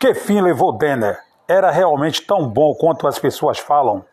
Que 0.00 0.14
fim 0.14 0.40
levou 0.40 0.76
Denner? 0.76 1.16
Era 1.46 1.70
realmente 1.70 2.26
tão 2.26 2.48
bom 2.48 2.74
quanto 2.74 3.06
as 3.06 3.20
pessoas 3.20 3.60
falam? 3.60 4.04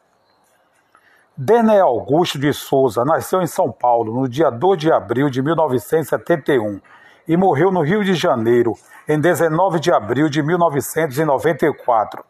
Denner 1.35 1.81
Augusto 1.81 2.38
de 2.38 2.54
Souza 2.54 3.04
nasceu 3.04 3.41
em 3.41 3.48
São 3.48 3.71
Paulo 3.71 4.13
no 4.13 4.30
dia 4.30 4.52
2 4.52 4.77
de 4.77 4.91
abril 4.91 5.31
de 5.31 5.41
1971 5.41 6.79
e 7.27 7.36
morreu 7.36 7.71
no 7.71 7.81
Rio 7.81 8.04
de 8.04 8.13
Janeiro 8.13 8.73
em 9.07 9.20
19 9.20 9.79
de 9.79 9.91
abril 9.91 10.29
de 10.29 10.43
1994. 10.43 12.23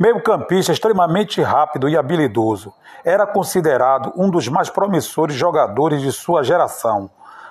Meio-campista 0.00 0.72
extremamente 0.72 1.42
rápido 1.42 1.86
e 1.86 1.94
habilidoso, 1.94 2.72
era 3.04 3.26
considerado 3.26 4.10
um 4.16 4.30
dos 4.30 4.48
mais 4.48 4.70
promissores 4.70 5.36
jogadores 5.36 6.00
de 6.00 6.10
sua 6.10 6.42
geração, 6.42 7.10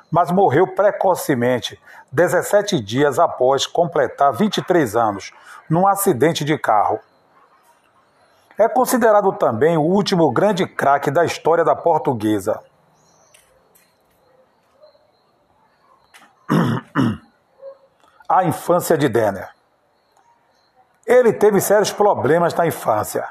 mas 0.10 0.32
morreu 0.32 0.66
precocemente, 0.74 1.80
17 2.12 2.80
dias 2.80 3.20
após 3.20 3.68
completar 3.68 4.34
23 4.34 4.96
anos, 4.96 5.32
num 5.70 5.88
acidente 5.88 6.44
de 6.44 6.58
carro. 6.58 7.00
É 8.58 8.68
considerado 8.68 9.32
também 9.34 9.78
o 9.78 9.84
último 9.84 10.32
grande 10.32 10.66
craque 10.66 11.12
da 11.12 11.24
história 11.24 11.64
da 11.64 11.76
portuguesa. 11.76 12.64
A 18.28 18.44
infância 18.44 18.98
de 18.98 19.08
Denner. 19.08 19.59
Ele 21.10 21.34
teve 21.34 21.60
sérios 21.60 21.92
problemas 21.92 22.54
na 22.54 22.68
infância. 22.68 23.28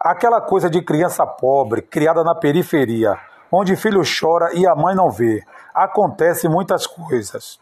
Aquela 0.00 0.40
coisa 0.40 0.70
de 0.70 0.80
criança 0.80 1.26
pobre, 1.26 1.82
criada 1.82 2.24
na 2.24 2.34
periferia, 2.34 3.18
onde 3.52 3.76
filho 3.76 4.00
chora 4.02 4.54
e 4.54 4.66
a 4.66 4.74
mãe 4.74 4.94
não 4.94 5.10
vê. 5.10 5.44
Acontece 5.74 6.48
muitas 6.48 6.86
coisas. 6.86 7.60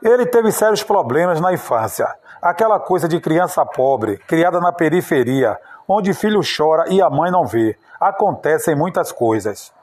Ele 0.00 0.26
teve 0.26 0.52
sérios 0.52 0.84
problemas 0.84 1.40
na 1.40 1.52
infância. 1.52 2.06
Aquela 2.40 2.78
coisa 2.78 3.08
de 3.08 3.18
criança 3.18 3.66
pobre, 3.66 4.16
criada 4.18 4.60
na 4.60 4.72
periferia, 4.72 5.58
onde 5.88 6.14
filho 6.14 6.40
chora 6.56 6.88
e 6.88 7.02
a 7.02 7.10
mãe 7.10 7.32
não 7.32 7.44
vê. 7.44 7.76
Acontecem 7.98 8.76
muitas 8.76 9.10
coisas. 9.10 9.76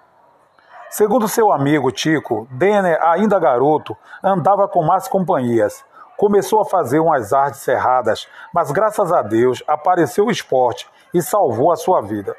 Segundo 0.98 1.28
seu 1.28 1.52
amigo 1.52 1.92
Tico, 1.92 2.48
Denner, 2.50 2.98
ainda 3.04 3.38
garoto, 3.38 3.98
andava 4.24 4.66
com 4.66 4.82
más 4.82 5.10
companhias. 5.10 5.84
Começou 6.16 6.62
a 6.62 6.66
fazer 6.66 7.02
umas 7.02 7.34
artes 7.34 7.68
erradas, 7.68 8.30
mas 8.54 8.72
graças 8.72 9.12
a 9.12 9.22
Deus 9.22 9.62
apareceu 9.68 10.28
o 10.28 10.32
esporte 10.32 10.88
e 11.14 11.22
salvou 11.22 11.70
a 11.70 11.76
sua 11.76 12.00
vida. 12.00 12.34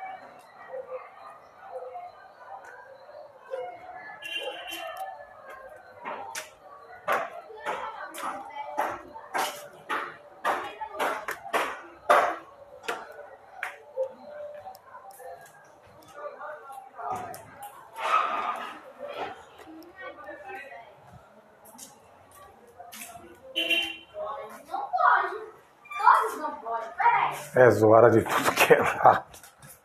É 27.56 27.70
zoada 27.70 28.10
de 28.10 28.22
tudo 28.22 28.52
que 28.52 28.74
é 28.74 28.78
lá. 28.78 29.24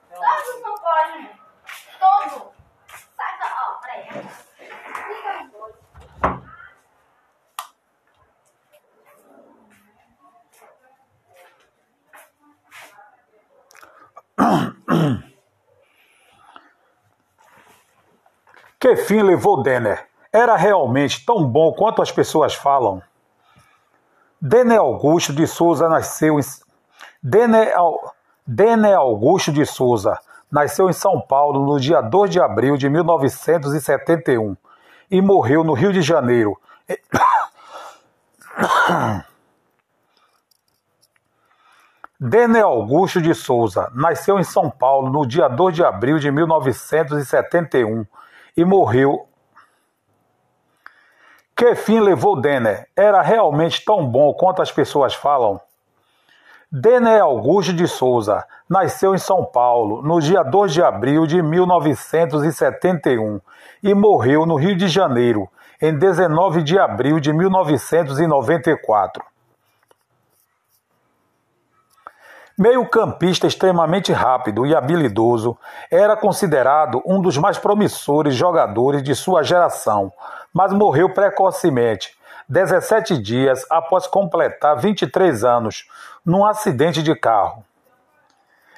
Todos 0.10 0.62
não 0.62 0.76
podem. 0.76 1.30
Todos. 2.02 2.52
Sai 3.16 3.40
da. 3.40 3.46
Ó, 3.64 3.80
peraí. 3.80 4.28
Dois. 5.54 5.82
Que 18.78 18.98
fim 18.98 19.22
levou 19.22 19.64
Denner? 19.64 20.10
Era 20.34 20.58
realmente 20.58 21.26
tão 21.26 21.46
bom 21.46 21.72
quanto 21.72 22.02
as 22.02 22.12
pessoas 22.12 22.54
falam? 22.54 23.02
Denner 24.42 24.80
Augusto 24.80 25.32
de 25.32 25.48
Souza 25.48 25.88
nasceu 25.88 26.38
em 26.38 26.44
Denner 27.24 28.98
Augusto 28.98 29.52
de 29.52 29.64
Souza 29.66 30.18
nasceu 30.52 30.90
em 30.90 30.94
São 30.94 31.22
Paulo 31.22 31.64
no 31.66 31.80
dia 31.80 32.02
2 32.02 32.32
de 32.32 32.42
abril 32.42 32.76
de 32.78 32.90
1971 32.90 34.58
e 35.10 35.22
morreu 35.22 35.64
no 35.64 35.74
Rio 35.74 35.94
de 35.94 36.02
Janeiro. 36.02 36.60
Denner 42.20 42.64
Augusto 42.64 43.22
de 43.22 43.36
Souza 43.36 43.92
nasceu 43.94 44.40
em 44.40 44.44
São 44.44 44.70
Paulo 44.70 45.10
no 45.12 45.26
dia 45.26 45.48
2 45.48 45.76
de 45.76 45.84
abril 45.84 46.18
de 46.18 46.32
1971 46.32 48.06
e 48.58 48.66
morreu. 48.66 49.28
Que 51.56 51.76
fim 51.76 52.00
levou 52.00 52.42
Denner? 52.42 52.88
Era 52.96 53.22
realmente 53.22 53.86
tão 53.86 54.08
bom 54.08 54.34
quanto 54.34 54.60
as 54.62 54.72
pessoas 54.72 55.14
falam? 55.14 55.62
Denner 56.74 57.22
Augusto 57.22 57.74
de 57.74 57.86
Souza 57.86 58.46
nasceu 58.70 59.14
em 59.14 59.18
São 59.18 59.44
Paulo 59.44 60.02
no 60.02 60.22
dia 60.22 60.42
2 60.42 60.72
de 60.72 60.82
abril 60.82 61.28
de 61.28 61.42
1971 61.42 63.42
e 63.84 63.94
morreu 63.94 64.46
no 64.46 64.56
Rio 64.56 64.78
de 64.78 64.88
Janeiro 64.88 65.50
em 65.82 65.94
19 65.94 66.64
de 66.64 66.80
abril 66.80 67.20
de 67.20 67.34
1994. 67.34 69.22
Meio-campista 72.58 73.48
extremamente 73.48 74.14
rápido 74.14 74.66
e 74.66 74.74
habilidoso, 74.74 75.58
era 75.92 76.16
considerado 76.16 77.04
um 77.06 77.20
dos 77.20 77.38
mais 77.38 77.58
promissores 77.58 78.34
jogadores 78.34 79.04
de 79.04 79.14
sua 79.14 79.44
geração, 79.44 80.10
mas 80.54 80.72
morreu 80.72 81.14
precocemente, 81.14 82.18
17 82.52 83.18
dias 83.18 83.66
após 83.70 84.06
completar 84.06 84.78
23 84.78 85.46
anos, 85.46 85.88
num 86.26 86.46
acidente 86.46 87.02
de 87.02 87.16
carro. 87.16 87.64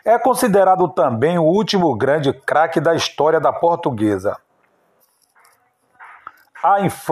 É 0.06 0.20
considerado 0.20 0.88
também 0.90 1.40
o 1.40 1.44
último 1.44 1.96
grande 1.96 2.32
craque 2.32 2.80
da 2.80 2.94
história 2.94 3.40
da 3.40 3.52
portuguesa. 3.52 4.38
A 6.62 6.82
inf... 6.82 7.10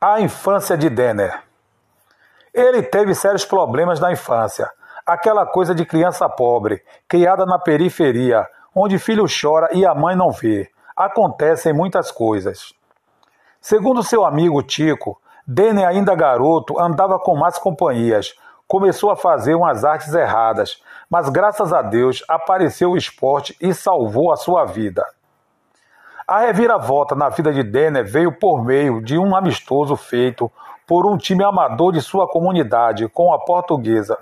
A 0.00 0.20
infância 0.20 0.78
de 0.78 0.88
Denner. 0.88 1.49
Ele 2.52 2.82
teve 2.82 3.14
sérios 3.14 3.44
problemas 3.44 4.00
na 4.00 4.12
infância. 4.12 4.68
Aquela 5.06 5.46
coisa 5.46 5.74
de 5.74 5.84
criança 5.84 6.28
pobre, 6.28 6.82
criada 7.08 7.46
na 7.46 7.58
periferia, 7.58 8.46
onde 8.74 8.98
filho 8.98 9.24
chora 9.26 9.68
e 9.72 9.86
a 9.86 9.94
mãe 9.94 10.16
não 10.16 10.30
vê. 10.30 10.68
Acontecem 10.96 11.72
muitas 11.72 12.10
coisas. 12.10 12.72
Segundo 13.60 14.02
seu 14.02 14.24
amigo 14.24 14.62
Tico, 14.62 15.20
Denner, 15.46 15.86
ainda 15.86 16.14
garoto, 16.14 16.78
andava 16.78 17.18
com 17.18 17.36
más 17.36 17.58
companhias. 17.58 18.34
Começou 18.66 19.10
a 19.10 19.16
fazer 19.16 19.54
umas 19.54 19.84
artes 19.84 20.14
erradas, 20.14 20.82
mas 21.08 21.28
graças 21.28 21.72
a 21.72 21.82
Deus 21.82 22.22
apareceu 22.28 22.92
o 22.92 22.96
esporte 22.96 23.56
e 23.60 23.74
salvou 23.74 24.32
a 24.32 24.36
sua 24.36 24.64
vida. 24.64 25.04
A 26.26 26.38
reviravolta 26.38 27.16
na 27.16 27.28
vida 27.28 27.52
de 27.52 27.64
Denner 27.64 28.04
veio 28.04 28.30
por 28.38 28.64
meio 28.64 29.02
de 29.02 29.18
um 29.18 29.34
amistoso 29.34 29.96
feito 29.96 30.50
por 30.90 31.06
um 31.06 31.16
time 31.16 31.44
amador 31.44 31.92
de 31.92 32.00
sua 32.00 32.26
comunidade 32.26 33.08
com 33.08 33.32
a 33.32 33.38
portuguesa. 33.38 34.18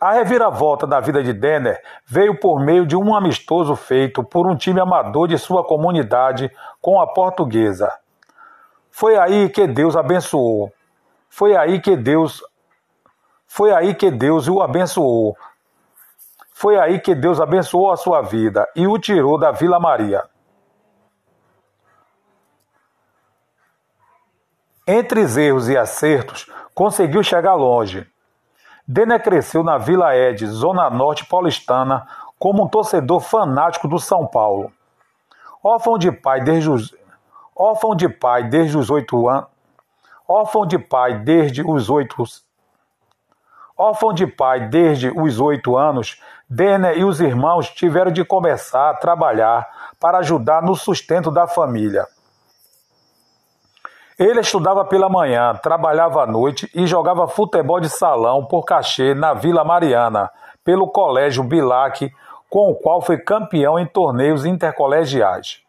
A 0.00 0.14
reviravolta 0.14 0.84
da 0.84 0.98
vida 0.98 1.22
de 1.22 1.32
Denner 1.32 1.80
veio 2.04 2.36
por 2.40 2.58
meio 2.58 2.84
de 2.84 2.96
um 2.96 3.14
amistoso 3.14 3.76
feito 3.76 4.24
por 4.24 4.48
um 4.48 4.56
time 4.56 4.80
amador 4.80 5.28
de 5.28 5.38
sua 5.38 5.62
comunidade 5.62 6.50
com 6.80 7.00
a 7.00 7.06
portuguesa. 7.06 7.88
Foi 8.90 9.16
aí 9.16 9.48
que 9.48 9.68
Deus 9.68 9.94
abençoou. 9.94 10.72
Foi 11.30 11.56
aí 11.56 11.80
que 11.80 11.94
Deus 11.94 12.42
foi 13.46 13.72
aí 13.72 13.94
que 13.94 14.10
Deus 14.10 14.48
o 14.48 14.60
abençoou. 14.60 15.36
Foi 16.52 16.80
aí 16.80 16.98
que 16.98 17.14
Deus 17.14 17.40
abençoou 17.40 17.92
a 17.92 17.96
sua 17.96 18.22
vida 18.22 18.68
e 18.74 18.88
o 18.88 18.98
tirou 18.98 19.38
da 19.38 19.52
Vila 19.52 19.78
Maria. 19.78 20.33
Entre 24.86 25.22
erros 25.38 25.70
e 25.70 25.78
acertos, 25.78 26.46
conseguiu 26.74 27.22
chegar 27.22 27.54
longe. 27.54 28.06
Denner 28.86 29.22
cresceu 29.22 29.64
na 29.64 29.78
Vila 29.78 30.14
Ed, 30.14 30.46
zona 30.46 30.90
norte 30.90 31.24
paulistana, 31.24 32.06
como 32.38 32.64
um 32.64 32.68
torcedor 32.68 33.20
fanático 33.20 33.88
do 33.88 33.98
São 33.98 34.26
Paulo. 34.26 34.70
Órfão 35.62 35.96
de 35.96 36.12
pai 36.12 36.42
desde 36.42 36.68
os, 36.68 36.94
órfão 37.56 37.96
de 37.96 38.10
pai 38.10 38.44
desde 38.44 38.76
os 38.76 38.90
oito 38.90 39.26
anos, 39.26 39.46
órfão 40.28 40.66
de 40.66 40.78
pai 40.78 41.18
desde 41.18 41.62
os 41.62 41.88
órfão 43.78 44.12
de 44.12 44.26
pai 44.26 44.68
desde 44.68 45.10
os 45.10 45.40
anos, 45.78 46.20
e 46.94 47.04
os 47.04 47.22
irmãos 47.22 47.70
tiveram 47.70 48.10
de 48.10 48.22
começar 48.22 48.90
a 48.90 48.94
trabalhar 48.94 49.66
para 49.98 50.18
ajudar 50.18 50.62
no 50.62 50.74
sustento 50.74 51.30
da 51.30 51.48
família. 51.48 52.06
Ele 54.18 54.40
estudava 54.40 54.84
pela 54.84 55.08
manhã, 55.08 55.54
trabalhava 55.60 56.22
à 56.22 56.26
noite 56.26 56.70
e 56.74 56.86
jogava 56.86 57.26
futebol 57.26 57.80
de 57.80 57.88
salão 57.88 58.44
por 58.44 58.64
cachê 58.64 59.12
na 59.12 59.34
Vila 59.34 59.64
Mariana, 59.64 60.30
pelo 60.64 60.86
Colégio 60.86 61.42
Bilac, 61.42 62.12
com 62.48 62.70
o 62.70 62.76
qual 62.76 63.02
foi 63.02 63.18
campeão 63.18 63.76
em 63.76 63.86
torneios 63.86 64.44
intercolegiais. 64.44 65.60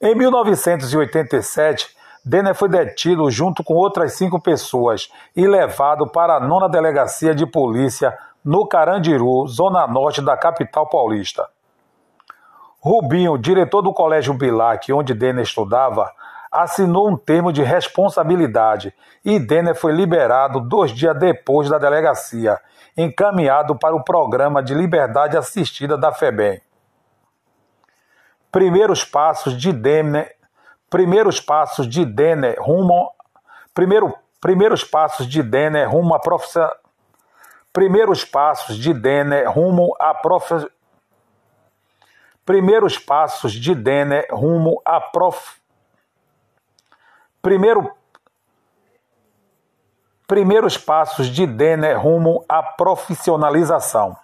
Em 0.00 0.14
1987, 0.14 1.94
Denner 2.24 2.54
foi 2.54 2.70
detido 2.70 3.30
junto 3.30 3.62
com 3.62 3.74
outras 3.74 4.14
cinco 4.14 4.40
pessoas 4.40 5.10
e 5.36 5.46
levado 5.46 6.06
para 6.06 6.36
a 6.36 6.40
nona 6.40 6.70
delegacia 6.70 7.34
de 7.34 7.44
polícia 7.44 8.16
no 8.42 8.66
Carandiru, 8.66 9.46
zona 9.46 9.86
norte 9.86 10.22
da 10.22 10.36
capital 10.36 10.88
paulista. 10.88 11.46
Rubinho, 12.80 13.36
diretor 13.36 13.82
do 13.82 13.92
Colégio 13.92 14.32
Bilac, 14.32 14.90
onde 14.90 15.12
Denner 15.12 15.42
estudava, 15.42 16.10
assinou 16.54 17.10
um 17.10 17.16
termo 17.16 17.52
de 17.52 17.62
responsabilidade 17.62 18.94
e 19.24 19.40
Denner 19.40 19.74
foi 19.74 19.92
liberado 19.92 20.60
dois 20.60 20.92
dias 20.92 21.18
depois 21.18 21.68
da 21.68 21.78
delegacia, 21.78 22.60
encaminhado 22.96 23.76
para 23.76 23.96
o 23.96 24.04
programa 24.04 24.62
de 24.62 24.72
liberdade 24.72 25.36
assistida 25.36 25.98
da 25.98 26.12
FEBEM. 26.12 26.60
Primeiros 28.52 29.04
passos 29.04 29.58
de 29.58 29.72
Denner, 29.72 30.32
primeiros 30.88 31.40
passos 31.40 31.88
de 31.88 32.04
Denner 32.04 32.56
rumo 32.60 33.10
primeiro, 33.74 34.14
primeiros 34.40 34.84
passos 34.84 35.26
de 35.26 35.42
Denner 35.42 35.90
rumo 35.90 36.14
à 36.14 36.20
profissão 36.20 36.70
primeiros 37.72 38.24
passos 38.24 38.78
de 38.78 38.94
Denner 38.94 39.50
rumo 39.50 39.92
à 39.98 40.14
prof 40.14 40.68
primeiros 42.46 42.96
passos 42.96 43.52
de 43.52 43.74
Denner 43.74 44.28
rumo 44.30 44.80
à 44.84 45.00
prof 45.00 45.63
Primeiro, 47.44 47.92
primeiros 50.26 50.78
passos 50.78 51.26
de 51.26 51.46
Denner 51.46 52.00
rumo 52.00 52.42
à 52.48 52.62
profissionalização. 52.62 54.16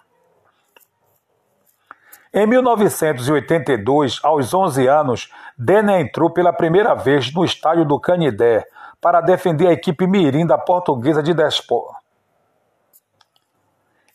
Em 2.33 2.47
1982, 2.47 4.19
aos 4.23 4.51
11 4.51 4.87
anos, 4.87 5.31
Denner 5.55 6.01
entrou 6.01 6.31
pela 6.31 6.51
primeira 6.51 6.95
vez 6.95 7.31
no 7.31 7.45
estádio 7.45 7.85
do 7.85 7.99
Canidé 7.99 8.65
para 8.99 9.21
defender 9.21 9.67
a 9.67 9.73
equipe 9.73 10.07
mirim 10.07 10.47
da 10.47 10.57
portuguesa 10.57 11.21
de 11.21 11.35
Despor. 11.35 11.95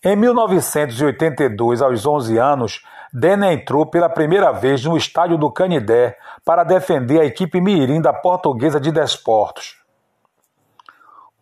Em 0.02 0.17
1982, 0.17 1.81
aos 1.81 2.05
11 2.05 2.38
anos, 2.38 2.85
Denner 3.12 3.53
entrou 3.53 3.87
pela 3.87 4.08
primeira 4.08 4.53
vez 4.53 4.85
no 4.85 4.97
estádio 4.97 5.38
do 5.38 5.50
Canidé 5.50 6.19
para 6.44 6.64
defender 6.64 7.20
a 7.20 7.25
equipe 7.25 7.61
mirim 7.61 8.00
da 8.00 8.12
portuguesa 8.12 8.81
de 8.81 8.91
desportos. 8.91 9.76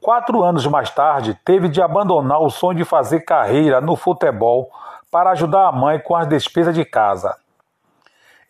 Quatro 0.00 0.42
anos 0.42 0.66
mais 0.66 0.90
tarde, 0.90 1.38
teve 1.44 1.68
de 1.68 1.80
abandonar 1.80 2.38
o 2.40 2.50
sonho 2.50 2.76
de 2.76 2.84
fazer 2.84 3.20
carreira 3.20 3.80
no 3.80 3.96
futebol 3.96 4.70
para 5.10 5.30
ajudar 5.30 5.68
a 5.68 5.72
mãe 5.72 5.98
com 5.98 6.14
as 6.14 6.28
despesas 6.28 6.74
de 6.74 6.84
casa. 6.84 7.36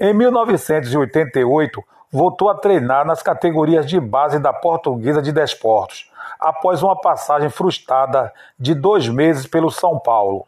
Em 0.00 0.12
1988, 0.12 1.80
voltou 2.10 2.48
a 2.48 2.54
treinar 2.54 3.06
nas 3.06 3.22
categorias 3.22 3.86
de 3.86 4.00
base 4.00 4.40
da 4.40 4.52
Portuguesa 4.52 5.22
de 5.22 5.30
Desportos, 5.30 6.10
após 6.40 6.82
uma 6.82 7.00
passagem 7.00 7.48
frustrada 7.50 8.32
de 8.58 8.74
dois 8.74 9.08
meses 9.08 9.46
pelo 9.46 9.70
São 9.70 9.98
Paulo. 9.98 10.46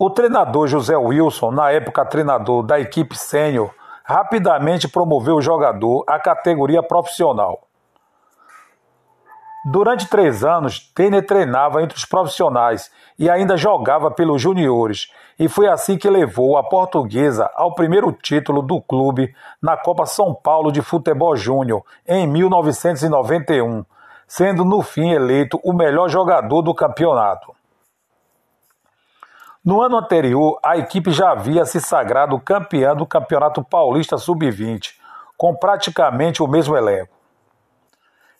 O 0.00 0.08
treinador 0.08 0.68
José 0.68 0.96
Wilson, 0.96 1.50
na 1.50 1.72
época 1.72 2.04
treinador 2.04 2.62
da 2.62 2.78
equipe 2.78 3.18
sênior, 3.18 3.74
rapidamente 4.04 4.86
promoveu 4.86 5.34
o 5.34 5.42
jogador 5.42 6.04
à 6.06 6.20
categoria 6.20 6.80
profissional. 6.80 7.66
Durante 9.64 10.08
três 10.08 10.44
anos, 10.44 10.78
Tener 10.94 11.26
treinava 11.26 11.82
entre 11.82 11.98
os 11.98 12.04
profissionais 12.04 12.92
e 13.18 13.28
ainda 13.28 13.56
jogava 13.56 14.08
pelos 14.08 14.40
juniores, 14.40 15.10
e 15.36 15.48
foi 15.48 15.66
assim 15.66 15.98
que 15.98 16.08
levou 16.08 16.56
a 16.56 16.62
portuguesa 16.62 17.50
ao 17.56 17.74
primeiro 17.74 18.12
título 18.12 18.62
do 18.62 18.80
clube 18.80 19.34
na 19.60 19.76
Copa 19.76 20.06
São 20.06 20.32
Paulo 20.32 20.70
de 20.70 20.80
Futebol 20.80 21.34
Júnior 21.34 21.82
em 22.06 22.24
1991, 22.24 23.84
sendo 24.28 24.64
no 24.64 24.80
fim 24.80 25.10
eleito 25.10 25.58
o 25.64 25.72
melhor 25.72 26.08
jogador 26.08 26.62
do 26.62 26.72
campeonato. 26.72 27.57
No 29.68 29.82
ano 29.82 29.98
anterior, 29.98 30.58
a 30.64 30.78
equipe 30.78 31.10
já 31.10 31.30
havia 31.30 31.66
se 31.66 31.78
sagrado 31.78 32.40
campeã 32.40 32.96
do 32.96 33.04
Campeonato 33.04 33.62
Paulista 33.62 34.16
Sub-20, 34.16 34.94
com 35.36 35.54
praticamente 35.54 36.42
o 36.42 36.48
mesmo 36.48 36.74
elenco. 36.74 37.12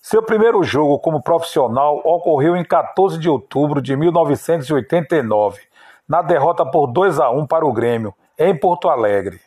Seu 0.00 0.22
primeiro 0.22 0.62
jogo 0.62 0.98
como 0.98 1.22
profissional 1.22 2.00
ocorreu 2.02 2.56
em 2.56 2.64
14 2.64 3.18
de 3.18 3.28
outubro 3.28 3.82
de 3.82 3.94
1989, 3.94 5.60
na 6.08 6.22
derrota 6.22 6.64
por 6.64 6.86
2 6.86 7.20
a 7.20 7.28
1 7.28 7.46
para 7.46 7.66
o 7.66 7.74
Grêmio, 7.74 8.14
em 8.38 8.58
Porto 8.58 8.88
Alegre. 8.88 9.38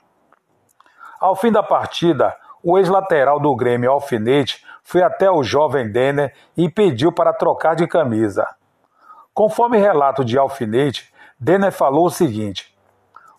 Ao 1.20 1.36
fim 1.36 1.52
da 1.52 1.64
partida, 1.64 2.38
o 2.62 2.78
ex-lateral 2.78 3.40
do 3.40 3.56
Grêmio, 3.56 3.90
Alfinete, 3.90 4.64
foi 4.84 5.02
até 5.02 5.32
o 5.32 5.42
jovem 5.42 5.92
Denner 5.92 6.32
e 6.56 6.70
pediu 6.70 7.12
para 7.12 7.34
trocar 7.34 7.76
de 7.76 7.88
camisa. 7.88 8.46
Conforme 9.34 9.80
relato 9.80 10.24
de 10.24 10.38
Alfinete, 10.38 11.11
Denner 11.42 11.72
falou 11.72 12.06
o 12.06 12.12
seguinte: 12.12 12.72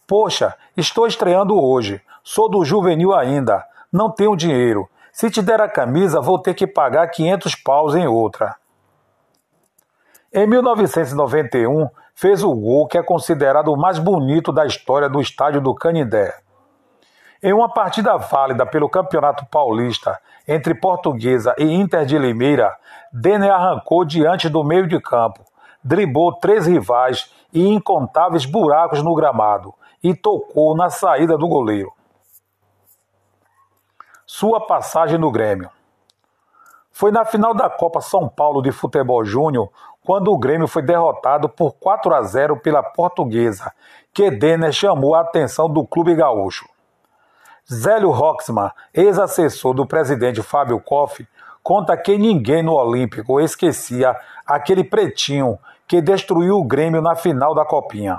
Poxa, 0.08 0.56
estou 0.76 1.06
estreando 1.06 1.54
hoje, 1.56 2.02
sou 2.24 2.50
do 2.50 2.64
juvenil 2.64 3.14
ainda, 3.14 3.64
não 3.92 4.10
tenho 4.10 4.34
dinheiro. 4.34 4.88
Se 5.12 5.30
te 5.30 5.40
der 5.40 5.60
a 5.60 5.68
camisa, 5.68 6.20
vou 6.20 6.36
ter 6.38 6.54
que 6.54 6.66
pagar 6.66 7.06
500 7.06 7.54
paus 7.54 7.94
em 7.94 8.08
outra. 8.08 8.56
Em 10.32 10.48
1991, 10.48 11.88
fez 12.14 12.42
o 12.42 12.52
gol 12.52 12.88
que 12.88 12.98
é 12.98 13.02
considerado 13.02 13.68
o 13.68 13.76
mais 13.76 14.00
bonito 14.00 14.50
da 14.50 14.66
história 14.66 15.08
do 15.08 15.20
estádio 15.20 15.60
do 15.60 15.74
Canindé. 15.74 16.34
Em 17.40 17.52
uma 17.52 17.72
partida 17.72 18.16
válida 18.16 18.66
pelo 18.66 18.88
Campeonato 18.88 19.46
Paulista 19.46 20.18
entre 20.48 20.74
Portuguesa 20.74 21.54
e 21.58 21.64
Inter 21.64 22.04
de 22.04 22.18
Limeira, 22.18 22.74
Denner 23.12 23.52
arrancou 23.52 24.04
diante 24.04 24.48
do 24.48 24.64
meio 24.64 24.88
de 24.88 25.00
campo, 25.00 25.44
driblou 25.84 26.32
três 26.32 26.66
rivais 26.66 27.30
e 27.52 27.68
incontáveis 27.68 28.44
buracos 28.46 29.02
no 29.02 29.14
gramado 29.14 29.74
e 30.02 30.14
tocou 30.14 30.76
na 30.76 30.90
saída 30.90 31.36
do 31.36 31.46
goleiro. 31.46 31.92
Sua 34.26 34.66
passagem 34.66 35.18
no 35.18 35.30
Grêmio. 35.30 35.70
Foi 36.90 37.10
na 37.10 37.24
final 37.24 37.54
da 37.54 37.68
Copa 37.68 38.00
São 38.00 38.28
Paulo 38.28 38.62
de 38.62 38.72
Futebol 38.72 39.24
Júnior 39.24 39.70
quando 40.04 40.32
o 40.32 40.38
Grêmio 40.38 40.66
foi 40.66 40.82
derrotado 40.82 41.48
por 41.48 41.72
4 41.74 42.14
a 42.14 42.22
0 42.22 42.58
pela 42.58 42.82
Portuguesa, 42.82 43.72
que 44.12 44.30
Denner 44.30 44.72
chamou 44.72 45.14
a 45.14 45.20
atenção 45.20 45.68
do 45.68 45.86
clube 45.86 46.14
gaúcho. 46.14 46.68
Zélio 47.72 48.10
Roxman, 48.10 48.70
ex-assessor 48.92 49.72
do 49.72 49.86
presidente 49.86 50.42
Fábio 50.42 50.80
Koff, 50.80 51.26
conta 51.62 51.96
que 51.96 52.18
ninguém 52.18 52.62
no 52.62 52.72
Olímpico 52.72 53.40
esquecia 53.40 54.16
aquele 54.44 54.82
pretinho 54.82 55.58
que 55.92 56.00
destruiu 56.00 56.56
o 56.56 56.64
Grêmio 56.64 57.02
na 57.02 57.14
final 57.14 57.54
da 57.54 57.66
Copinha. 57.66 58.18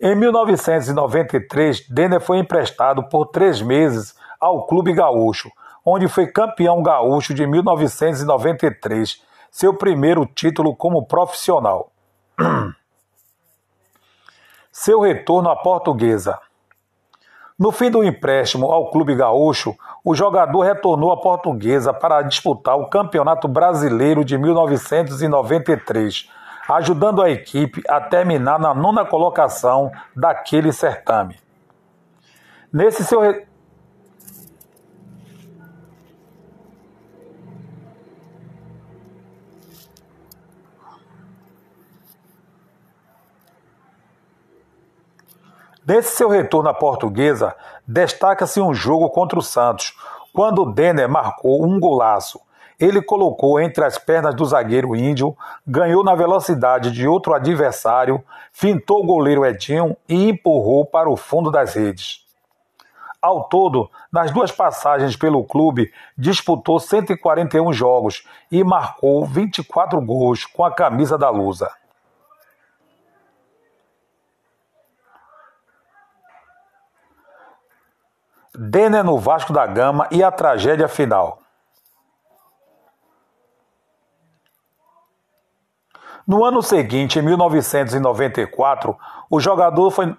Em 0.00 0.16
1993, 0.16 1.88
Denner 1.88 2.20
foi 2.20 2.38
emprestado 2.38 3.04
por 3.04 3.26
três 3.26 3.62
meses 3.62 4.16
ao 4.40 4.66
Clube 4.66 4.92
Gaúcho, 4.92 5.48
onde 5.86 6.08
foi 6.08 6.26
campeão 6.26 6.82
gaúcho 6.82 7.32
de 7.32 7.46
1993, 7.46 9.22
seu 9.48 9.74
primeiro 9.74 10.26
título 10.26 10.74
como 10.74 11.06
profissional. 11.06 11.92
seu 14.72 15.02
retorno 15.02 15.50
à 15.50 15.54
portuguesa. 15.54 16.36
No 17.60 17.70
fim 17.70 17.90
do 17.90 18.02
empréstimo 18.02 18.72
ao 18.72 18.90
Clube 18.90 19.14
Gaúcho, 19.14 19.76
o 20.02 20.14
jogador 20.14 20.62
retornou 20.62 21.12
à 21.12 21.20
Portuguesa 21.20 21.92
para 21.92 22.22
disputar 22.22 22.78
o 22.78 22.88
Campeonato 22.88 23.46
Brasileiro 23.46 24.24
de 24.24 24.38
1993, 24.38 26.26
ajudando 26.70 27.20
a 27.20 27.28
equipe 27.28 27.82
a 27.86 28.00
terminar 28.00 28.58
na 28.58 28.72
nona 28.72 29.04
colocação 29.04 29.92
daquele 30.16 30.72
certame. 30.72 31.36
Nesse 32.72 33.04
seu, 33.04 33.20
Nesse 45.86 46.16
seu 46.16 46.28
retorno 46.28 46.68
à 46.68 46.74
portuguesa, 46.74 47.56
destaca-se 47.88 48.60
um 48.60 48.74
jogo 48.74 49.08
contra 49.08 49.38
o 49.38 49.42
Santos, 49.42 49.96
quando 50.32 50.70
Denner 50.70 51.08
marcou 51.08 51.64
um 51.64 51.80
golaço. 51.80 52.38
Ele 52.78 53.00
colocou 53.00 53.58
entre 53.58 53.84
as 53.84 53.98
pernas 53.98 54.34
do 54.34 54.44
zagueiro 54.44 54.94
índio, 54.94 55.34
ganhou 55.66 56.04
na 56.04 56.14
velocidade 56.14 56.90
de 56.90 57.08
outro 57.08 57.34
adversário, 57.34 58.22
fintou 58.52 59.02
o 59.02 59.06
goleiro 59.06 59.44
Edinho 59.44 59.96
e 60.08 60.28
empurrou 60.28 60.84
para 60.84 61.08
o 61.08 61.16
fundo 61.16 61.50
das 61.50 61.74
redes. 61.74 62.26
Ao 63.20 63.44
todo, 63.44 63.90
nas 64.12 64.30
duas 64.30 64.50
passagens 64.50 65.16
pelo 65.16 65.44
clube, 65.44 65.92
disputou 66.16 66.78
141 66.78 67.72
jogos 67.72 68.26
e 68.50 68.62
marcou 68.64 69.24
24 69.26 70.00
gols 70.00 70.44
com 70.44 70.64
a 70.64 70.70
camisa 70.70 71.18
da 71.18 71.28
Lusa. 71.28 71.70
Denner 78.54 79.04
no 79.04 79.18
Vasco 79.18 79.52
da 79.52 79.66
Gama 79.66 80.08
e 80.10 80.22
a 80.22 80.30
tragédia 80.30 80.88
final. 80.88 81.40
No 86.26 86.44
ano 86.44 86.62
seguinte, 86.62 87.18
em 87.18 87.22
1994, 87.22 88.96
o 89.28 89.40
jogador 89.40 89.90
foi 89.90 90.14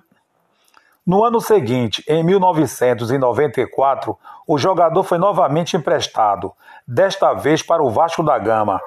no 1.06 1.24
ano 1.24 1.42
seguinte, 1.42 2.04
em 2.08 2.24
1994, 2.24 4.18
o 4.46 4.58
jogador 4.58 5.04
foi 5.04 5.18
novamente 5.18 5.76
emprestado, 5.76 6.54
desta 6.88 7.34
vez 7.34 7.64
para 7.64 7.82
o 7.82 7.90
Vasco 7.90 8.22
da 8.22 8.38
Gama. 8.38 8.80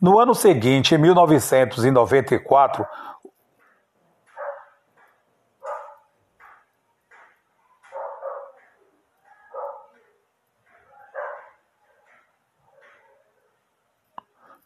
No 0.00 0.18
ano 0.18 0.34
seguinte, 0.34 0.94
em 0.94 0.98
1994, 0.98 2.86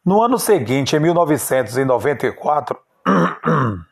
No 0.04 0.22
ano 0.22 0.38
seguinte, 0.38 0.94
em 0.94 1.00
1994, 1.00 2.78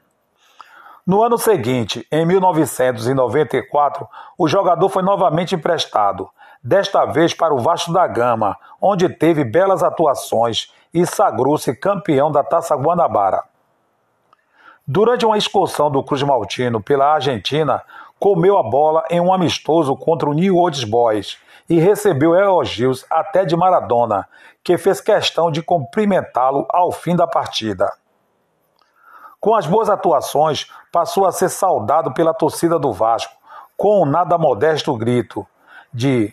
no 1.07 1.23
ano 1.23 1.39
seguinte, 1.39 2.07
em 2.13 2.27
1994, 2.27 4.07
o 4.37 4.47
jogador 4.47 4.91
foi 4.91 5.03
novamente 5.03 5.55
emprestado, 5.55 6.29
desta 6.63 7.05
vez 7.07 7.35
para 7.35 7.55
o 7.55 7.59
Vasco 7.59 7.93
da 7.93 8.07
Gama, 8.07 8.57
onde 8.81 9.09
teve 9.09 9.45
belas 9.45 9.83
atuações 9.83 10.73
e 10.95 11.07
sagrou-se 11.07 11.75
campeão 11.75 12.31
da 12.31 12.45
Taça 12.45 12.77
Guanabara. 12.77 13.43
Durante 14.87 15.25
uma 15.25 15.39
excursão 15.39 15.91
do 15.91 16.03
Cruz 16.03 16.23
Maltino 16.23 16.83
pela 16.83 17.15
Argentina, 17.15 17.83
comeu 18.19 18.59
a 18.59 18.63
bola 18.63 19.05
em 19.11 19.21
um 19.21 19.33
amistoso 19.33 19.97
contra 19.97 20.29
o 20.29 20.35
New 20.35 20.57
Old 20.57 20.87
Boys 20.87 21.39
e 21.69 21.79
recebeu 21.79 22.35
elogios 22.35 23.05
até 23.11 23.45
de 23.45 23.57
Maradona, 23.57 24.29
que 24.63 24.77
fez 24.77 25.01
questão 25.01 25.51
de 25.51 25.63
cumprimentá-lo 25.63 26.67
ao 26.69 26.93
fim 26.93 27.17
da 27.17 27.27
partida. 27.27 27.93
Com 29.41 29.55
as 29.55 29.67
boas 29.67 29.89
atuações, 29.89 30.71
passou 30.93 31.27
a 31.27 31.33
ser 31.33 31.49
saudado 31.49 32.13
pela 32.13 32.35
torcida 32.35 32.79
do 32.79 32.93
Vasco, 32.93 33.35
com 33.77 34.03
um 34.03 34.07
nada 34.07 34.39
modesto 34.39 34.97
grito 34.97 35.47
de 35.93 36.33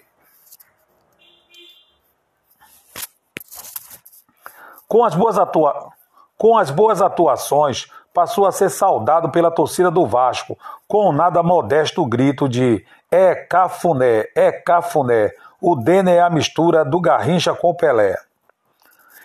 Com 4.90 5.06
as 5.06 5.14
boas, 5.14 5.38
atua... 5.38 5.92
Com 6.36 6.58
as 6.58 6.72
boas 6.72 7.00
atuações, 7.00 7.86
passou 8.12 8.48
a 8.48 8.52
ser 8.52 8.70
saudado 8.70 9.30
pela 9.30 9.52
torcida 9.52 9.92
do 9.92 10.08
Vasco, 10.08 10.58
com 10.88 11.10
um 11.10 11.12
nada 11.12 11.44
modesto 11.44 12.04
grito 12.08 12.50
de 12.50 12.84
é 13.12 13.36
cafuné, 13.36 14.26
é 14.36 14.52
cafuné. 14.52 15.30
O 15.62 15.76
Dene 15.76 16.14
é 16.14 16.22
a 16.22 16.30
mistura 16.30 16.84
do 16.84 17.00
Garrincha 17.00 17.54
com 17.54 17.70
o 17.70 17.76
Pelé. 17.76 18.18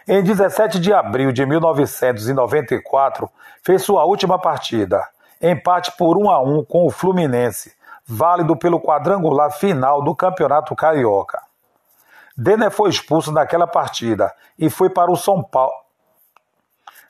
Em 0.06 0.22
17 0.22 0.78
de 0.78 0.92
abril 0.92 1.32
de 1.32 1.46
1994, 1.46 3.30
fez 3.62 3.82
sua 3.82 4.04
última 4.04 4.38
partida, 4.38 5.02
empate 5.40 5.92
por 5.96 6.18
1 6.18 6.30
a 6.30 6.42
1 6.42 6.64
com 6.66 6.86
o 6.86 6.90
Fluminense, 6.90 7.72
válido 8.06 8.54
pelo 8.54 8.78
quadrangular 8.78 9.50
final 9.50 10.02
do 10.04 10.14
Campeonato 10.14 10.76
Carioca. 10.76 11.40
Denner 12.36 12.70
foi 12.70 12.90
expulso 12.90 13.30
naquela 13.30 13.66
partida 13.66 14.34
e 14.58 14.68
foi 14.68 14.90
para 14.90 15.10
o 15.10 15.16
São 15.16 15.42
Paulo. 15.42 15.84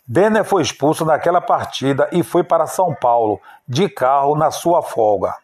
Denner 0.07 0.45
foi 0.45 0.62
expulso 0.62 1.04
naquela 1.04 1.40
partida 1.40 2.09
e 2.12 2.23
foi 2.23 2.45
para 2.45 2.66
São 2.66 2.95
Paulo 2.95 3.40
de 3.66 3.88
carro 3.88 4.37
na 4.37 4.50
sua 4.50 4.83
folga. 4.83 5.35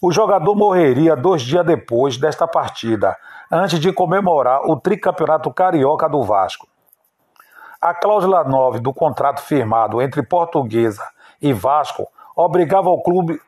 O 0.00 0.10
jogador 0.10 0.54
morreria 0.54 1.14
dois 1.14 1.42
dias 1.42 1.64
depois 1.64 2.16
desta 2.16 2.46
partida, 2.46 3.16
antes 3.50 3.78
de 3.78 3.92
comemorar 3.92 4.62
o 4.62 4.78
tricampeonato 4.78 5.52
carioca 5.52 6.08
do 6.08 6.22
Vasco. 6.22 6.66
A 7.80 7.94
cláusula 7.94 8.42
9 8.42 8.80
do 8.80 8.92
contrato 8.92 9.42
firmado 9.42 10.00
entre 10.00 10.22
Portuguesa 10.22 11.04
e 11.40 11.52
Vasco 11.52 12.08
obrigava 12.34 12.88
o 12.88 13.02
clube. 13.02 13.40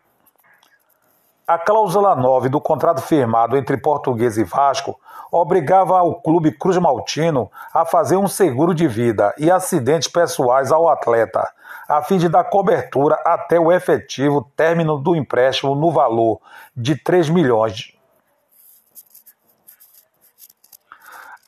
A 1.49 1.57
cláusula 1.57 2.15
9 2.15 2.51
do 2.51 2.61
contrato 2.61 3.01
firmado 3.01 3.57
entre 3.57 3.79
Portuguesa 3.79 4.39
e 4.39 4.45
Vasco 4.45 5.01
obrigava 5.33 6.03
o 6.03 6.17
clube 6.17 6.53
Cruz 6.53 6.77
Maltino 6.77 7.51
a 7.73 7.87
fazer 7.87 8.19
um 8.19 8.29
seguro 8.29 8.75
de 8.75 8.87
vida 8.87 9.35
e 9.39 9.51
acidentes 9.51 10.09
pessoais 10.09 10.71
ao 10.71 10.91
atleta, 10.91 11.51
a 11.89 12.03
fim 12.03 12.19
de 12.19 12.29
dar 12.29 12.45
cobertura 12.45 13.15
até 13.25 13.59
o 13.59 13.73
efetivo 13.73 14.47
término 14.55 14.99
do 14.99 15.17
empréstimo 15.17 15.75
no 15.75 15.91
valor 15.91 16.39
de 16.77 16.95
3 16.95 17.31
milhões. 17.31 17.95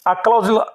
A 0.02 0.16
cláusula, 0.16 0.66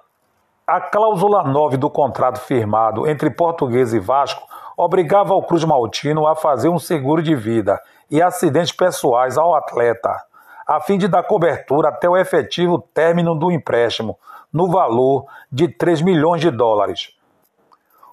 a 0.64 0.80
cláusula 0.80 1.42
9 1.42 1.76
do 1.76 1.90
contrato 1.90 2.38
firmado 2.38 3.08
entre 3.08 3.28
Português 3.28 3.92
e 3.92 3.98
Vasco 3.98 4.46
obrigava 4.76 5.34
o 5.34 5.42
Cruz 5.42 5.64
Maltino 5.64 6.28
a 6.28 6.36
fazer 6.36 6.68
um 6.68 6.78
seguro 6.78 7.20
de 7.20 7.34
vida 7.34 7.82
e 8.10 8.22
acidentes 8.22 8.72
pessoais 8.72 9.36
ao 9.36 9.54
atleta, 9.54 10.10
a 10.66 10.80
fim 10.80 10.98
de 10.98 11.08
dar 11.08 11.22
cobertura 11.22 11.88
até 11.88 12.08
o 12.08 12.16
efetivo 12.16 12.78
término 12.92 13.34
do 13.34 13.50
empréstimo, 13.50 14.18
no 14.52 14.70
valor 14.70 15.26
de 15.50 15.68
3 15.68 16.02
milhões 16.02 16.40
de 16.40 16.50
dólares. 16.50 17.10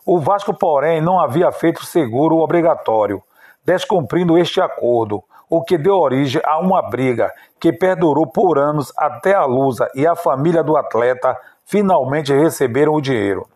O 0.06 0.20
Vasco, 0.20 0.54
porém, 0.54 1.02
não 1.02 1.20
havia 1.20 1.52
feito 1.52 1.86
seguro 1.86 2.40
obrigatório, 2.40 3.24
descumprindo 3.66 4.38
este 4.38 4.60
acordo, 4.60 5.24
o 5.50 5.64
que 5.64 5.78
deu 5.78 5.96
origem 5.96 6.42
a 6.44 6.60
uma 6.60 6.82
briga 6.82 7.32
que 7.60 7.72
perdurou 7.72 8.28
por 8.28 8.58
anos 8.58 8.92
até 8.98 9.34
a 9.34 9.46
Lusa 9.46 9.88
e 9.96 10.06
a 10.06 10.16
família 10.16 10.64
do 10.64 10.76
atleta 10.76 11.38
finalmente 11.64 12.34
receberam 12.34 12.94
o 12.94 13.02
dinheiro. 13.02 13.48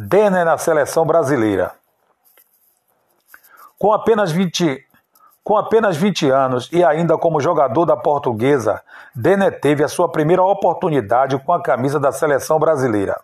Denner 0.00 0.44
na 0.44 0.56
seleção 0.56 1.04
brasileira. 1.04 1.72
Com 3.76 3.92
apenas 3.92 4.30
20, 4.30 4.86
com 5.42 5.56
apenas 5.56 5.96
20 5.96 6.30
anos 6.30 6.68
e 6.72 6.84
ainda 6.84 7.18
como 7.18 7.40
jogador 7.40 7.84
da 7.84 7.96
portuguesa, 7.96 8.80
Denner 9.12 9.60
teve 9.60 9.82
a 9.82 9.88
sua 9.88 10.08
primeira 10.08 10.40
oportunidade 10.44 11.36
com 11.40 11.52
a 11.52 11.60
camisa 11.60 11.98
da 11.98 12.12
seleção 12.12 12.60
brasileira. 12.60 13.20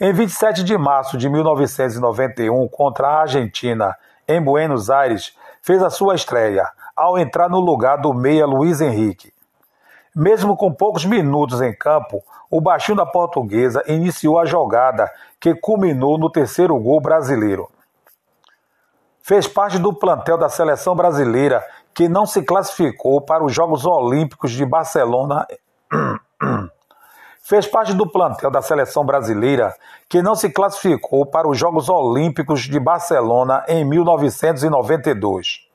Em 0.00 0.14
27 0.14 0.64
de 0.64 0.78
março 0.78 1.18
de 1.18 1.28
1991, 1.28 2.66
contra 2.68 3.08
a 3.08 3.20
Argentina, 3.20 3.94
em 4.26 4.40
Buenos 4.40 4.88
Aires, 4.88 5.36
fez 5.60 5.82
a 5.82 5.90
sua 5.90 6.14
estreia, 6.14 6.66
ao 6.96 7.18
entrar 7.18 7.50
no 7.50 7.60
lugar 7.60 7.98
do 7.98 8.14
meia 8.14 8.46
Luiz 8.46 8.80
Henrique. 8.80 9.30
Mesmo 10.14 10.56
com 10.56 10.72
poucos 10.72 11.04
minutos 11.04 11.60
em 11.60 11.72
campo, 11.72 12.22
o 12.50 12.60
baixinho 12.60 12.96
da 12.96 13.06
portuguesa 13.06 13.82
iniciou 13.86 14.38
a 14.38 14.44
jogada 14.44 15.10
que 15.38 15.54
culminou 15.54 16.18
no 16.18 16.28
terceiro 16.28 16.76
gol 16.78 17.00
brasileiro. 17.00 17.70
Fez 19.22 19.46
parte 19.46 19.78
do 19.78 19.92
plantel 19.94 20.36
da 20.36 20.48
seleção 20.48 20.96
brasileira 20.96 21.64
que 21.94 22.08
não 22.08 22.26
se 22.26 22.42
classificou 22.42 23.20
para 23.20 23.44
os 23.44 23.54
Jogos 23.54 23.86
Olímpicos 23.86 24.50
de 24.50 24.66
Barcelona. 24.66 25.46
Fez 27.42 27.66
parte 27.66 27.94
do 27.94 28.10
plantel 28.10 28.50
da 28.50 28.62
seleção 28.62 29.04
brasileira 29.04 29.74
que 30.08 30.22
não 30.22 30.34
se 30.34 30.50
classificou 30.50 31.26
para 31.26 31.48
os 31.48 31.56
Jogos 31.56 31.88
Olímpicos 31.88 32.62
de 32.62 32.80
Barcelona 32.80 33.64
em 33.68 33.84
1992. 33.84 35.68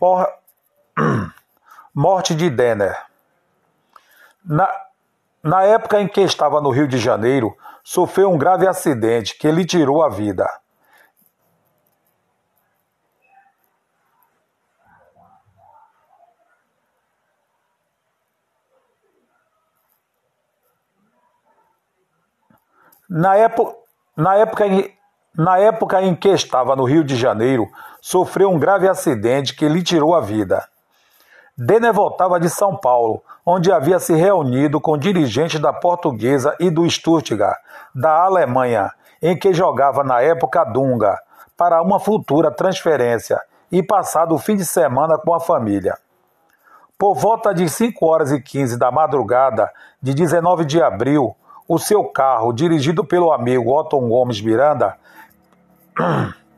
Mor... 0.00 0.26
Morte 1.94 2.34
de 2.34 2.48
Denner. 2.48 2.96
Na... 4.44 4.68
Na 5.42 5.62
época 5.62 5.98
em 5.98 6.06
que 6.06 6.20
estava 6.20 6.60
no 6.60 6.70
Rio 6.70 6.86
de 6.86 6.98
Janeiro, 6.98 7.56
sofreu 7.82 8.30
um 8.30 8.36
grave 8.36 8.68
acidente 8.68 9.38
que 9.38 9.50
lhe 9.50 9.64
tirou 9.64 10.02
a 10.02 10.10
vida. 10.10 10.46
Na 23.08 23.34
época, 23.34 23.76
na, 24.14 24.36
época 24.36 24.64
na 25.34 25.58
época 25.58 26.02
em 26.02 26.14
que 26.14 26.28
estava 26.28 26.76
no 26.76 26.84
Rio 26.84 27.02
de 27.02 27.16
Janeiro, 27.16 27.66
sofreu 28.00 28.50
um 28.50 28.58
grave 28.58 28.86
acidente 28.86 29.56
que 29.56 29.66
lhe 29.66 29.82
tirou 29.82 30.14
a 30.14 30.20
vida. 30.20 30.68
Denner 31.62 31.92
voltava 31.92 32.40
de 32.40 32.48
São 32.48 32.74
Paulo, 32.74 33.22
onde 33.44 33.70
havia 33.70 33.98
se 33.98 34.14
reunido 34.14 34.80
com 34.80 34.96
dirigentes 34.96 35.60
da 35.60 35.74
Portuguesa 35.74 36.56
e 36.58 36.70
do 36.70 36.88
Stuttgart, 36.88 37.58
da 37.94 38.24
Alemanha, 38.24 38.90
em 39.20 39.38
que 39.38 39.52
jogava 39.52 40.02
na 40.02 40.22
época 40.22 40.64
Dunga, 40.64 41.18
para 41.58 41.82
uma 41.82 42.00
futura 42.00 42.50
transferência 42.50 43.38
e 43.70 43.82
passado 43.82 44.34
o 44.34 44.38
fim 44.38 44.56
de 44.56 44.64
semana 44.64 45.18
com 45.18 45.34
a 45.34 45.38
família. 45.38 45.98
Por 46.98 47.14
volta 47.14 47.52
de 47.52 47.68
5 47.68 48.06
horas 48.06 48.32
e 48.32 48.40
15 48.40 48.78
da 48.78 48.90
madrugada 48.90 49.70
de 50.00 50.14
19 50.14 50.64
de 50.64 50.82
abril, 50.82 51.36
o 51.68 51.78
seu 51.78 52.04
carro, 52.04 52.54
dirigido 52.54 53.04
pelo 53.04 53.32
amigo 53.32 53.70
Otton 53.70 54.08
Gomes 54.08 54.40
Miranda, 54.40 54.96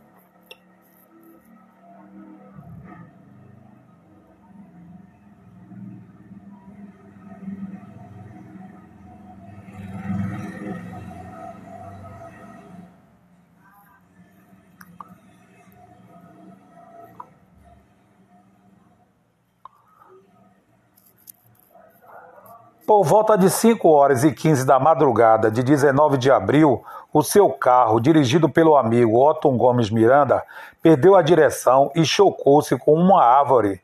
Por 22.92 23.04
volta 23.04 23.38
de 23.38 23.48
5 23.48 23.88
horas 23.88 24.22
e 24.22 24.30
15 24.30 24.66
da 24.66 24.78
madrugada 24.78 25.50
de 25.50 25.62
19 25.62 26.18
de 26.18 26.30
abril, 26.30 26.84
o 27.10 27.22
seu 27.22 27.48
carro, 27.48 27.98
dirigido 27.98 28.50
pelo 28.50 28.76
amigo 28.76 29.18
Otton 29.18 29.56
Gomes 29.56 29.88
Miranda, 29.88 30.42
perdeu 30.82 31.16
a 31.16 31.22
direção 31.22 31.90
e 31.94 32.04
chocou-se 32.04 32.76
com 32.76 32.92
uma 32.92 33.24
árvore. 33.24 33.80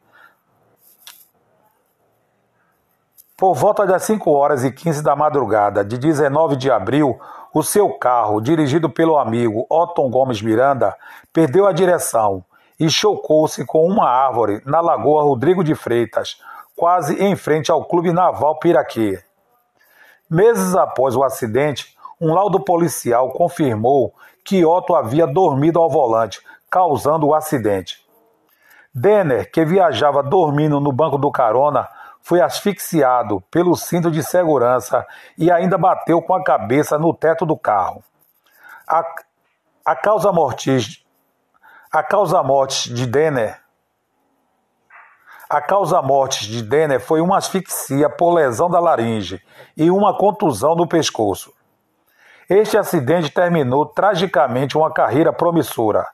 Por 3.34 3.54
volta 3.54 3.86
das 3.86 4.02
5 4.02 4.30
horas 4.30 4.62
e 4.62 4.70
15 4.70 5.02
da 5.02 5.16
madrugada 5.16 5.82
de 5.82 5.96
19 5.96 6.54
de 6.54 6.70
abril, 6.70 7.18
o 7.54 7.62
seu 7.62 7.88
carro, 7.94 8.42
dirigido 8.42 8.90
pelo 8.90 9.16
amigo 9.16 9.64
Otton 9.70 10.10
Gomes 10.10 10.42
Miranda, 10.42 10.94
perdeu 11.32 11.66
a 11.66 11.72
direção 11.72 12.44
e 12.78 12.90
chocou-se 12.90 13.64
com 13.64 13.86
uma 13.86 14.06
árvore 14.06 14.60
na 14.66 14.82
Lagoa 14.82 15.22
Rodrigo 15.22 15.64
de 15.64 15.74
Freitas, 15.74 16.36
quase 16.78 17.20
em 17.20 17.34
frente 17.34 17.72
ao 17.72 17.84
Clube 17.84 18.12
Naval 18.12 18.56
Piraquê. 18.60 19.20
Meses 20.30 20.76
após 20.76 21.16
o 21.16 21.24
acidente, 21.24 21.98
um 22.20 22.32
laudo 22.32 22.60
policial 22.60 23.32
confirmou 23.32 24.14
que 24.44 24.64
Otto 24.64 24.94
havia 24.94 25.26
dormido 25.26 25.80
ao 25.80 25.90
volante, 25.90 26.40
causando 26.70 27.26
o 27.26 27.34
acidente. 27.34 28.06
Denner, 28.94 29.50
que 29.50 29.64
viajava 29.64 30.22
dormindo 30.22 30.78
no 30.78 30.92
banco 30.92 31.18
do 31.18 31.32
carona, 31.32 31.88
foi 32.22 32.40
asfixiado 32.40 33.40
pelo 33.50 33.74
cinto 33.74 34.08
de 34.08 34.22
segurança 34.22 35.04
e 35.36 35.50
ainda 35.50 35.76
bateu 35.76 36.22
com 36.22 36.34
a 36.34 36.44
cabeça 36.44 36.96
no 36.96 37.12
teto 37.12 37.44
do 37.44 37.56
carro. 37.56 38.04
A, 38.86 39.02
a 39.84 39.96
causa 39.96 40.30
mortis, 40.32 41.04
a 41.90 42.04
causa 42.04 42.40
morte 42.42 42.92
de 42.92 43.04
Denner 43.04 43.60
a 45.48 45.62
causa-morte 45.62 46.46
de 46.46 46.62
Denner 46.62 47.00
foi 47.00 47.20
uma 47.20 47.38
asfixia 47.38 48.10
por 48.10 48.34
lesão 48.34 48.68
da 48.68 48.78
laringe 48.78 49.42
e 49.76 49.90
uma 49.90 50.16
contusão 50.16 50.74
no 50.74 50.86
pescoço. 50.86 51.54
Este 52.50 52.76
acidente 52.76 53.30
terminou 53.30 53.86
tragicamente 53.86 54.76
uma 54.76 54.92
carreira 54.92 55.32
promissora. 55.32 56.06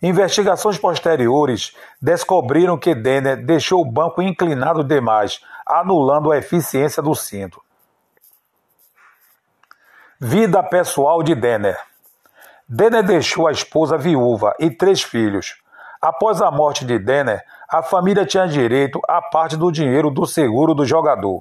Investigações 0.00 0.78
posteriores 0.78 1.76
descobriram 2.00 2.78
que 2.78 2.94
Denner 2.94 3.44
deixou 3.44 3.82
o 3.82 3.90
banco 3.90 4.22
inclinado 4.22 4.84
demais, 4.84 5.40
anulando 5.66 6.30
a 6.30 6.38
eficiência 6.38 7.02
do 7.02 7.14
cinto. 7.14 7.60
Vida 10.18 10.62
pessoal 10.62 11.22
de 11.22 11.34
Denner. 11.34 11.76
Denner 12.68 13.02
deixou 13.02 13.48
a 13.48 13.52
esposa 13.52 13.98
viúva 13.98 14.54
e 14.58 14.70
três 14.70 15.02
filhos. 15.02 15.56
Após 16.00 16.40
a 16.40 16.50
morte 16.50 16.84
de 16.84 16.98
Denner, 16.98 17.44
a 17.72 17.84
família 17.84 18.26
tinha 18.26 18.48
direito 18.48 19.00
a 19.06 19.22
parte 19.22 19.56
do 19.56 19.70
dinheiro 19.70 20.10
do 20.10 20.26
seguro 20.26 20.74
do 20.74 20.84
jogador. 20.84 21.40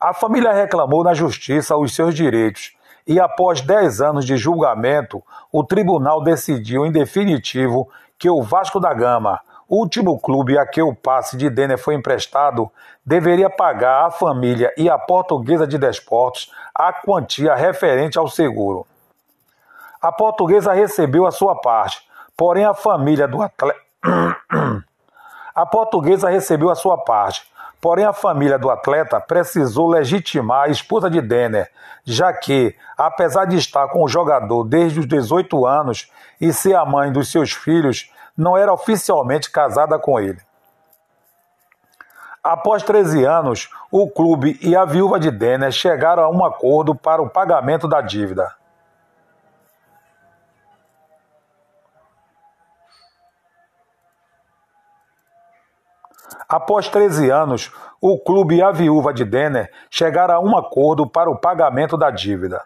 A 0.00 0.14
família 0.14 0.50
reclamou 0.50 1.04
na 1.04 1.12
justiça 1.12 1.76
os 1.76 1.94
seus 1.94 2.14
direitos 2.14 2.74
e, 3.06 3.20
após 3.20 3.60
10 3.60 4.00
anos 4.00 4.24
de 4.24 4.38
julgamento, 4.38 5.22
o 5.52 5.62
tribunal 5.62 6.22
decidiu 6.22 6.86
em 6.86 6.90
definitivo 6.90 7.86
que 8.18 8.30
o 8.30 8.42
Vasco 8.42 8.80
da 8.80 8.94
Gama, 8.94 9.38
último 9.68 10.18
clube 10.18 10.58
a 10.58 10.64
que 10.64 10.80
o 10.80 10.94
passe 10.94 11.36
de 11.36 11.50
Denner 11.50 11.76
foi 11.76 11.94
emprestado, 11.94 12.70
deveria 13.04 13.50
pagar 13.50 14.06
à 14.06 14.10
família 14.10 14.72
e 14.74 14.88
à 14.88 14.98
portuguesa 14.98 15.66
de 15.66 15.76
desportos 15.76 16.50
a 16.74 16.94
quantia 16.94 17.54
referente 17.54 18.18
ao 18.18 18.26
seguro. 18.26 18.86
A 20.00 20.10
portuguesa 20.10 20.72
recebeu 20.72 21.26
a 21.26 21.30
sua 21.30 21.54
parte, 21.60 22.08
porém 22.34 22.64
a 22.64 22.72
família 22.72 23.28
do 23.28 23.42
atleta. 23.42 23.80
A 25.56 25.64
portuguesa 25.64 26.28
recebeu 26.28 26.68
a 26.68 26.74
sua 26.74 26.98
parte, 26.98 27.50
porém 27.80 28.04
a 28.04 28.12
família 28.12 28.58
do 28.58 28.70
atleta 28.70 29.18
precisou 29.18 29.88
legitimar 29.88 30.64
a 30.64 30.68
esposa 30.68 31.08
de 31.08 31.22
Denner, 31.22 31.70
já 32.04 32.30
que, 32.30 32.76
apesar 32.94 33.46
de 33.46 33.56
estar 33.56 33.88
com 33.88 34.04
o 34.04 34.08
jogador 34.08 34.64
desde 34.64 35.00
os 35.00 35.08
18 35.08 35.64
anos 35.64 36.12
e 36.38 36.52
ser 36.52 36.74
a 36.74 36.84
mãe 36.84 37.10
dos 37.10 37.32
seus 37.32 37.52
filhos, 37.52 38.12
não 38.36 38.54
era 38.54 38.70
oficialmente 38.70 39.50
casada 39.50 39.98
com 39.98 40.20
ele. 40.20 40.42
Após 42.44 42.82
13 42.82 43.24
anos, 43.24 43.70
o 43.90 44.10
clube 44.10 44.58
e 44.60 44.76
a 44.76 44.84
viúva 44.84 45.18
de 45.18 45.30
Denner 45.30 45.72
chegaram 45.72 46.22
a 46.22 46.30
um 46.30 46.44
acordo 46.44 46.94
para 46.94 47.22
o 47.22 47.30
pagamento 47.30 47.88
da 47.88 48.02
dívida. 48.02 48.54
Após 56.56 56.88
13 56.88 57.28
anos, 57.28 57.70
o 58.00 58.18
clube 58.18 58.56
e 58.56 58.62
a 58.62 58.72
viúva 58.72 59.12
de 59.12 59.26
Denner 59.26 59.70
chegaram 59.90 60.36
a 60.36 60.40
um 60.40 60.56
acordo 60.56 61.06
para 61.06 61.30
o 61.30 61.36
pagamento 61.36 61.98
da 61.98 62.10
dívida. 62.10 62.62